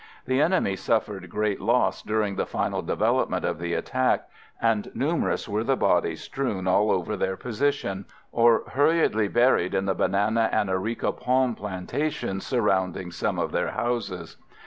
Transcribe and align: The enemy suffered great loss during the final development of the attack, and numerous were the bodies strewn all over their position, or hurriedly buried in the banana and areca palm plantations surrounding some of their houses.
The 0.25 0.41
enemy 0.41 0.75
suffered 0.77 1.29
great 1.29 1.61
loss 1.61 2.01
during 2.01 2.35
the 2.35 2.47
final 2.47 2.81
development 2.81 3.45
of 3.45 3.59
the 3.59 3.75
attack, 3.75 4.27
and 4.59 4.89
numerous 4.95 5.47
were 5.47 5.63
the 5.63 5.75
bodies 5.75 6.21
strewn 6.23 6.65
all 6.65 6.89
over 6.89 7.15
their 7.15 7.37
position, 7.37 8.05
or 8.31 8.63
hurriedly 8.69 9.27
buried 9.27 9.75
in 9.75 9.85
the 9.85 9.93
banana 9.93 10.49
and 10.51 10.71
areca 10.71 11.11
palm 11.11 11.53
plantations 11.53 12.47
surrounding 12.47 13.11
some 13.11 13.37
of 13.37 13.51
their 13.51 13.69
houses. 13.73 14.37